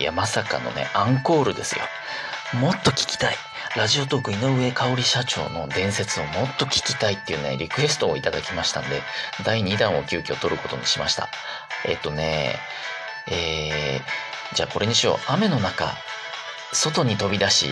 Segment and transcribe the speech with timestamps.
[0.00, 1.84] いや、まさかのね、アンコールですよ。
[2.58, 3.36] もっと聞きたい。
[3.76, 9.02] ラジオトーク井上香織社長の伝説をもっと聞きたいっていうね、リクエストをいただきましたんで、
[9.44, 11.28] 第2弾を急遽取ることにしました。
[11.84, 12.56] えっとね、
[13.30, 15.32] えー、じゃあこれにしよう。
[15.32, 15.94] 雨の中、
[16.72, 17.66] 外に飛び出し、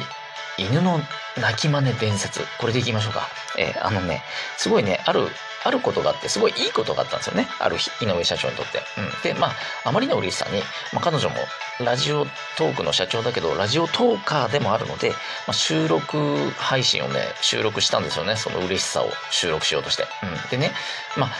[0.58, 1.00] 犬の
[1.40, 2.40] 鳴き真似伝説。
[2.58, 3.28] これでいきましょうか。
[3.56, 4.22] えー、あのね、
[4.56, 5.28] すごいね、ある、
[5.64, 7.48] あることがあって、すごいいいことがあったんですよね。
[7.60, 8.82] ある日、井上社長にとって。
[8.98, 9.34] うん。
[9.34, 9.52] で、まあ、
[9.84, 10.60] あまりの嬉しさに、
[10.92, 11.36] まあ、彼女も
[11.80, 12.24] ラジオ
[12.56, 15.16] トークの社長だけど、ラジオトーカーでもあるので、ま
[15.48, 18.36] あ、収録配信をね、収録したんですよね。
[18.36, 20.06] その嬉しさを収録しようとして。
[20.22, 20.50] うん。
[20.50, 20.72] でね、
[21.16, 21.30] まあ、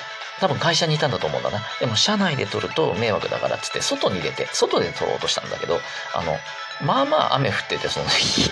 [0.41, 1.61] 多分会社にいたんだと思うんだな。
[1.81, 5.81] でも社内で撮ると迷惑だからっつって外に出て、外で撮ろうとしたんだけど、
[6.15, 6.39] あの、
[6.85, 8.51] まあまあ雨降っててその日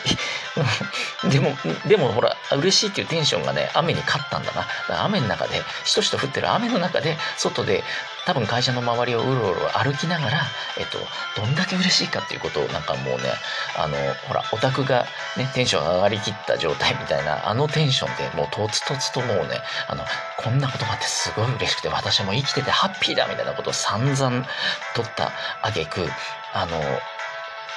[1.31, 7.85] でもでもほら嬉しいっていうテンションがね雨に勝ったんだなだ雨の中でしとしと降ってる雨の中で外で
[8.27, 10.43] 多分会社の周りをうろうろ歩きながら、
[10.79, 10.99] えっと、
[11.41, 13.31] どんだけ嬉しいかっていうことをなんかもうね
[13.79, 20.05] あのほらオタクが、ね、テンション上がりきった状態みたいなあのテンションでもうとつとつともうねあの
[20.39, 24.15] こんなことがあってすごい嬉しくて私も生きててハッピーだみたいなことを散々
[24.95, 25.31] 取った
[25.63, 26.07] 挙句
[26.53, 26.81] あの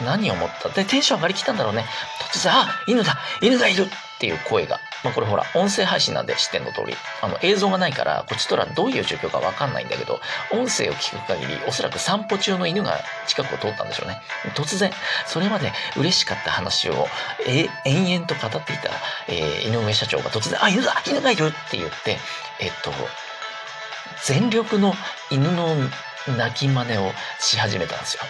[0.02, 0.70] 何を思った？
[0.70, 1.86] で、テンション上がりきったんだろうね。
[2.32, 3.86] 突然、あ、犬だ犬がいる
[4.20, 4.82] っていう声が。
[5.02, 6.94] まあこれほら、音声配信なんで知ってんの通り。
[7.22, 10.20] あの、映像がないから、こっちとらどういう状況かわかんないんだけど、
[10.52, 14.22] 音声を聞く限り、おそらく散歩中の犬が近くを通ったんでしょうね。
[14.56, 14.92] 突然、
[15.26, 17.08] それまで嬉しかった話を、
[17.48, 18.90] え、延々と語っていた、
[19.30, 22.18] えー、井上社長が突然、あ、犬だ犬がいるって言って、
[22.60, 22.92] えっと、
[24.26, 24.94] 全力の
[25.32, 25.76] 犬の
[26.38, 28.24] 鳴き真似をし始めたんですよ。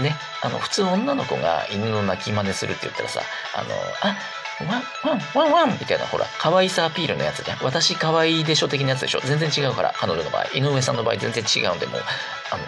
[0.00, 3.20] ね、あの、普通女の子が犬の鳴き真似するって言ったらさ、
[3.54, 3.68] あの、
[4.00, 4.16] あ、
[4.66, 7.58] ワン、ワン、ワン、ワンみたいな、ほら、可愛さアピールのやつじゃん。
[7.62, 9.20] 私可愛いでしょ的なやつでしょ。
[9.20, 10.46] 全然違うから、彼女の場合。
[10.54, 12.02] 井上さんの場合全然違うんで、もう、
[12.50, 12.64] あの、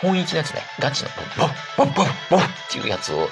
[0.00, 1.10] 本意気のやつね、ガチの、
[1.76, 3.28] ボン、ボン、ボン、ボンっていうやつを、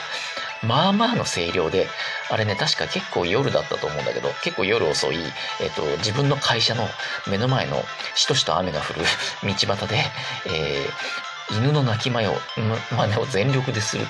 [0.62, 1.86] まあまあの声量で、
[2.30, 5.16] あれね、確か結構夜だったと思うんだけど、結構夜遅い、
[5.60, 6.88] えっ、と、自分の会社の
[7.28, 7.82] 目の前の
[8.14, 9.00] しとしと雨が降る
[9.44, 9.96] 道端で、
[10.46, 12.34] えー、犬の鳴き真を
[12.90, 14.06] 真似を全力でする。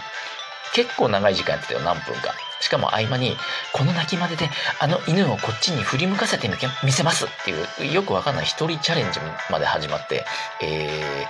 [0.76, 2.34] 結構長い時間やってたよ、何分か。
[2.60, 3.36] しかも合間に、
[3.72, 6.50] この鳴き真似で、あの犬をこっちに振り向かせて
[6.84, 9.18] みせますっていう、よくわかんない一人チャレンジ
[9.50, 10.26] まで始まって、
[10.60, 11.26] え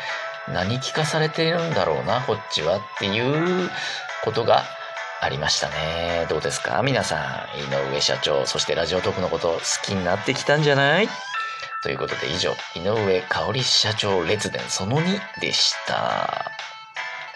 [0.48, 3.70] ー、何聞かされてるんだろうな、こっちはっていう
[4.24, 4.64] ことが
[5.20, 6.26] ありましたね。
[6.28, 6.82] どうですか？
[6.82, 11.08] 皆さん、井上社長、そしてラジオトークのこと好きになってきたんじゃない？
[11.82, 16.50] ということで以上、井上香織社長列伝その2でした。